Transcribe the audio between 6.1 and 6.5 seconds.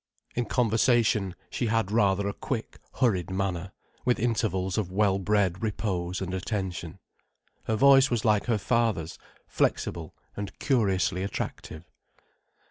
and